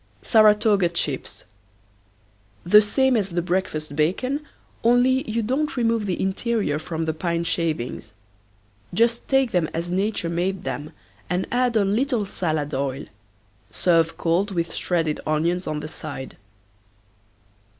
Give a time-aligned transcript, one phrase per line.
[0.23, 1.45] SARATOGA CHIPS.
[2.63, 4.39] The same as the breakfast bacon
[4.83, 8.11] only you don't remove the interior from the pine shavings.
[8.95, 10.91] Just take them as Nature made them
[11.29, 13.05] and add a little salad oil.
[13.69, 16.35] Serve cold with shredded onions on the side.